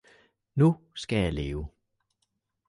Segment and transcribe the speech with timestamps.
[0.55, 1.67] Nu skal jeg leve!